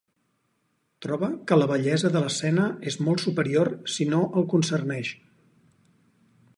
[1.05, 5.17] Troba que la bellesa de l'escena és molt superior si no el concerneix.